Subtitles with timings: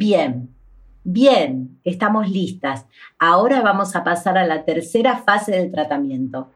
[0.00, 0.48] Bien,
[1.04, 2.86] bien, estamos listas.
[3.18, 6.48] Ahora vamos a pasar a la tercera fase del tratamiento.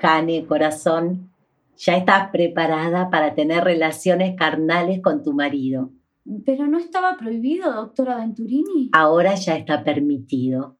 [0.00, 1.30] Jane, corazón,
[1.76, 5.92] ya estás preparada para tener relaciones carnales con tu marido.
[6.44, 8.90] Pero no estaba prohibido, doctora Venturini.
[8.92, 10.76] Ahora ya está permitido.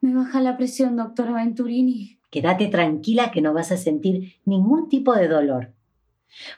[0.00, 2.18] Me baja la presión, doctora Venturini.
[2.28, 5.74] Quédate tranquila que no vas a sentir ningún tipo de dolor.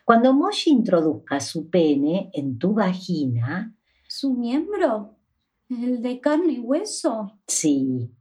[0.06, 3.74] Cuando Moshi introduzca su pene en tu vagina.
[4.08, 5.16] ¿Su miembro?
[5.68, 7.38] ¿El de carne y hueso?
[7.46, 8.12] Sí.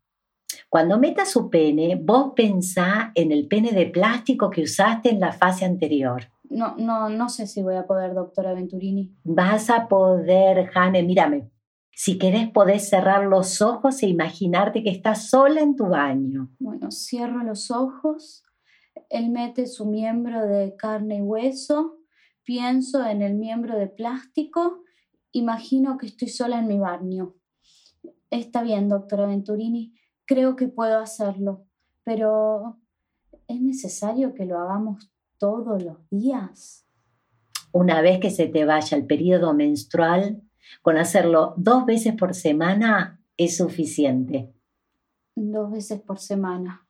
[0.70, 5.32] Cuando meta su pene, vos pensá en el pene de plástico que usaste en la
[5.32, 6.24] fase anterior.
[6.50, 9.16] No, no, no sé si voy a poder, doctora Venturini.
[9.24, 11.50] Vas a poder, Jane, mírame.
[11.92, 16.50] Si querés podés cerrar los ojos e imaginarte que estás sola en tu baño.
[16.60, 18.44] Bueno, cierro los ojos.
[19.10, 22.00] Él mete su miembro de carne y hueso.
[22.44, 24.84] Pienso en el miembro de plástico.
[25.36, 27.36] Imagino que estoy sola en mi baño.
[28.30, 29.94] Está bien, doctora Venturini.
[30.24, 31.66] Creo que puedo hacerlo.
[32.06, 32.80] Pero
[33.50, 36.88] ¿es necesario que lo hagamos todos los días?
[37.74, 40.42] Una vez que se te vaya el periodo menstrual,
[40.82, 44.54] con hacerlo dos veces por semana es suficiente.
[45.36, 46.88] Dos veces por semana.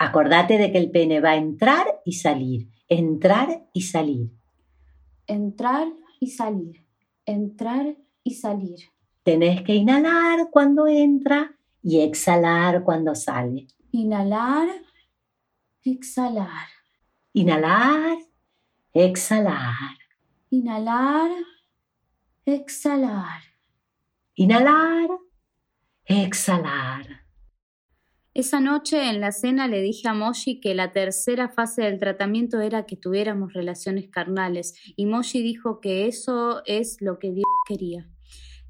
[0.00, 4.32] Acordate de que el pene va a entrar y salir, entrar y salir.
[5.28, 5.86] Entrar
[6.18, 6.83] y salir,
[7.26, 8.90] entrar y salir.
[9.22, 13.66] Tenés que inhalar cuando entra y exhalar cuando sale.
[13.92, 14.68] Inhalar,
[15.82, 16.68] exhalar.
[17.32, 18.18] Inhalar,
[18.92, 19.98] exhalar.
[20.50, 21.30] Inhalar,
[22.44, 23.42] exhalar.
[24.34, 25.08] Inhalar,
[26.04, 27.23] exhalar.
[28.34, 32.60] Esa noche en la cena le dije a Moshi que la tercera fase del tratamiento
[32.60, 38.10] era que tuviéramos relaciones carnales y Moshi dijo que eso es lo que Dios quería.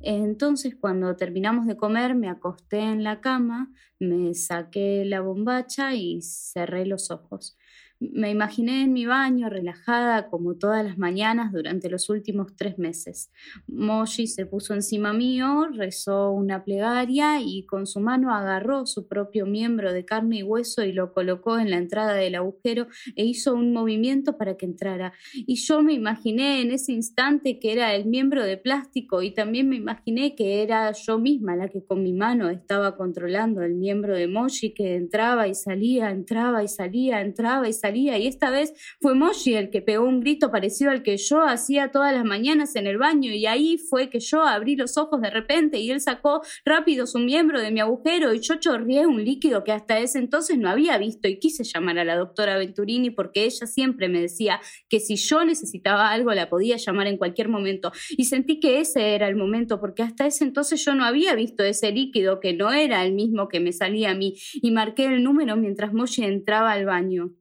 [0.00, 6.20] Entonces cuando terminamos de comer me acosté en la cama, me saqué la bombacha y
[6.20, 7.56] cerré los ojos.
[8.00, 13.30] Me imaginé en mi baño, relajada como todas las mañanas durante los últimos tres meses.
[13.68, 19.46] Moshi se puso encima mío, rezó una plegaria y con su mano agarró su propio
[19.46, 23.54] miembro de carne y hueso y lo colocó en la entrada del agujero e hizo
[23.54, 25.12] un movimiento para que entrara.
[25.34, 29.68] Y yo me imaginé en ese instante que era el miembro de plástico y también
[29.68, 34.16] me imaginé que era yo misma la que con mi mano estaba controlando el miembro
[34.16, 38.72] de Moshi que entraba y salía, entraba y salía, entraba y salía y esta vez
[39.00, 42.76] fue Moshi el que pegó un grito parecido al que yo hacía todas las mañanas
[42.76, 46.00] en el baño y ahí fue que yo abrí los ojos de repente y él
[46.00, 50.18] sacó rápido su miembro de mi agujero y yo chorrié un líquido que hasta ese
[50.18, 54.20] entonces no había visto y quise llamar a la doctora Venturini porque ella siempre me
[54.20, 58.80] decía que si yo necesitaba algo la podía llamar en cualquier momento y sentí que
[58.80, 62.54] ese era el momento porque hasta ese entonces yo no había visto ese líquido que
[62.54, 66.24] no era el mismo que me salía a mí y marqué el número mientras Moshi
[66.24, 67.34] entraba al baño.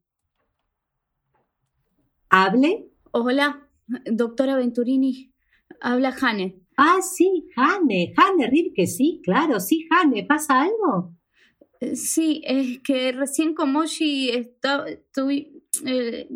[2.36, 2.90] ¿Hable?
[3.12, 3.70] Hola,
[4.12, 5.32] doctora Venturini.
[5.80, 6.64] Habla Jane.
[6.76, 8.12] Ah, sí, Jane.
[8.18, 10.24] Jane Ripke, sí, claro, sí, Jane.
[10.24, 11.16] ¿Pasa algo?
[11.80, 16.28] Eh, sí, es que recién con Moshi estaba, eh,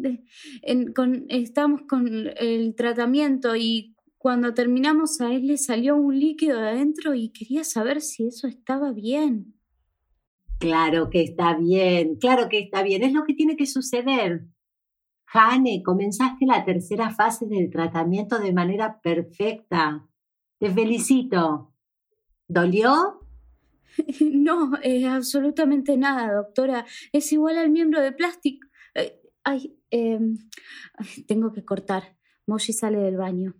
[0.96, 6.70] con, estamos con el tratamiento y cuando terminamos a él le salió un líquido de
[6.70, 9.56] adentro y quería saber si eso estaba bien.
[10.60, 14.46] Claro que está bien, claro que está bien, es lo que tiene que suceder.
[15.28, 20.08] Jane, comenzaste la tercera fase del tratamiento de manera perfecta.
[20.58, 21.74] Te felicito.
[22.48, 23.22] ¿Dolió?
[24.22, 26.86] No, eh, absolutamente nada, doctora.
[27.12, 28.68] Es igual al miembro de plástico.
[28.94, 29.20] Eh,
[29.90, 30.38] em,
[30.94, 32.16] ay, tengo que cortar.
[32.46, 33.56] Moshi sale del baño.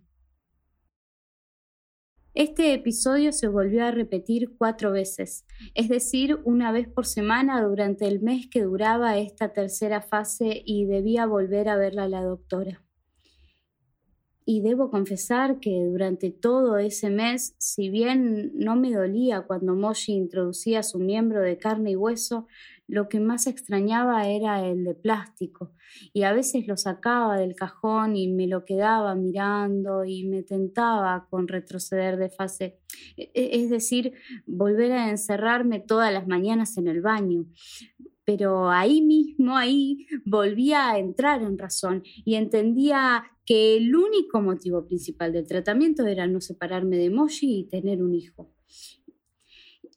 [2.34, 8.06] Este episodio se volvió a repetir cuatro veces, es decir, una vez por semana durante
[8.06, 12.87] el mes que duraba esta tercera fase y debía volver a verla la doctora.
[14.50, 20.14] Y debo confesar que durante todo ese mes, si bien no me dolía cuando Moshi
[20.14, 22.46] introducía su miembro de carne y hueso,
[22.86, 25.74] lo que más extrañaba era el de plástico,
[26.14, 31.26] y a veces lo sacaba del cajón y me lo quedaba mirando y me tentaba
[31.28, 32.78] con retroceder de fase,
[33.18, 34.14] e, e, es decir,
[34.46, 37.44] volver a encerrarme todas las mañanas en el baño.
[38.28, 44.84] Pero ahí mismo, ahí volvía a entrar en razón y entendía que el único motivo
[44.84, 48.50] principal del tratamiento era no separarme de Moshi y tener un hijo.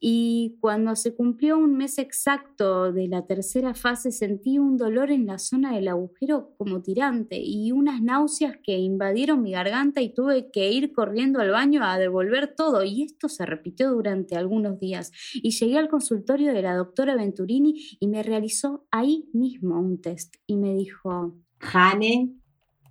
[0.04, 5.28] Y cuando se cumplió un mes exacto de la tercera fase sentí un dolor en
[5.28, 10.50] la zona del agujero como tirante y unas náuseas que invadieron mi garganta y tuve
[10.50, 12.84] que ir corriendo al baño a devolver todo.
[12.84, 15.12] Y esto se repitió durante algunos días.
[15.36, 20.34] Y llegué al consultorio de la doctora Venturini y me realizó ahí mismo un test
[20.48, 22.34] y me dijo Jane,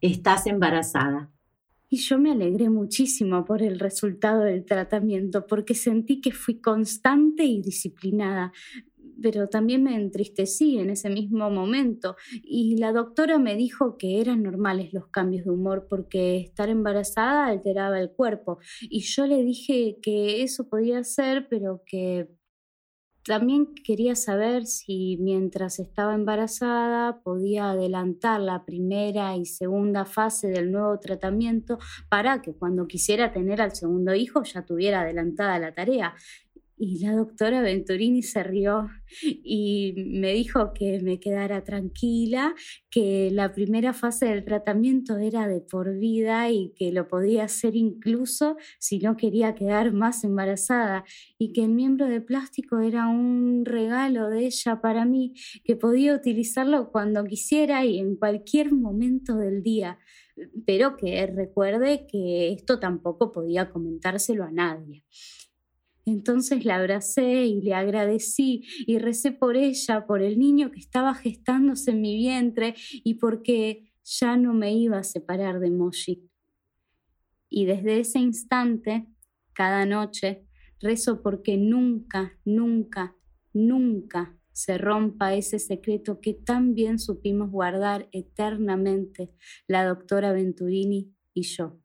[0.00, 1.32] estás embarazada
[1.90, 7.44] y yo me alegré muchísimo por el resultado del tratamiento porque sentí que fui constante
[7.44, 8.52] y disciplinada,
[9.20, 12.16] pero también me entristecí en ese mismo momento.
[12.42, 17.46] Y la doctora me dijo que eran normales los cambios de humor porque estar embarazada
[17.46, 18.58] alteraba el cuerpo.
[18.82, 22.28] Y yo le dije que eso podía ser pero que
[23.24, 30.72] también quería saber si mientras estaba embarazada podía adelantar la primera y segunda fase del
[30.72, 31.78] nuevo tratamiento
[32.08, 36.14] para que cuando quisiera tener al segundo hijo ya tuviera adelantada la tarea.
[36.82, 38.88] Y la doctora Venturini se rió
[39.22, 42.54] y me dijo que me quedara tranquila,
[42.88, 47.76] que la primera fase del tratamiento era de por vida y que lo podía hacer
[47.76, 51.04] incluso si no quería quedar más embarazada
[51.36, 56.14] y que el miembro de plástico era un regalo de ella para mí, que podía
[56.14, 59.98] utilizarlo cuando quisiera y en cualquier momento del día
[60.66, 65.04] pero que recuerde que esto tampoco podía comentárselo a nadie.
[66.10, 71.14] Entonces la abracé y le agradecí y recé por ella, por el niño que estaba
[71.14, 72.74] gestándose en mi vientre
[73.04, 76.28] y porque ya no me iba a separar de Moshi.
[77.48, 79.06] Y desde ese instante,
[79.52, 80.46] cada noche,
[80.80, 83.16] rezo porque nunca, nunca,
[83.52, 89.32] nunca se rompa ese secreto que tan bien supimos guardar eternamente
[89.68, 91.78] la doctora Venturini y yo.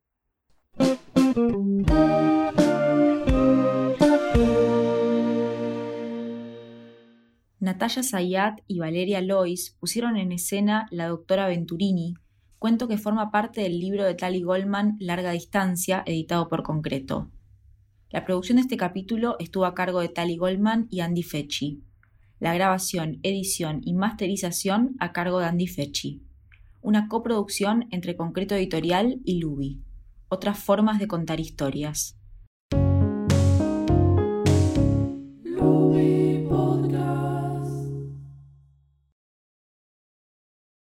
[7.65, 12.13] Natalia Sayat y Valeria Lois pusieron en escena La doctora Venturini,
[12.59, 17.31] cuento que forma parte del libro de Tali Goldman Larga Distancia, editado por Concreto.
[18.11, 21.81] La producción de este capítulo estuvo a cargo de Tali Goldman y Andy Fechi.
[22.39, 26.21] La grabación, edición y masterización a cargo de Andy Fechi.
[26.83, 29.81] Una coproducción entre Concreto Editorial y Lubi.
[30.29, 32.15] Otras formas de contar historias.